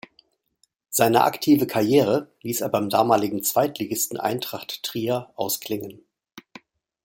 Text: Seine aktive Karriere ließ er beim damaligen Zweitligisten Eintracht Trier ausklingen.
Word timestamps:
Seine 0.89 1.25
aktive 1.25 1.67
Karriere 1.67 2.31
ließ 2.41 2.61
er 2.61 2.69
beim 2.69 2.89
damaligen 2.89 3.43
Zweitligisten 3.43 4.17
Eintracht 4.19 4.81
Trier 4.81 5.31
ausklingen. 5.35 6.01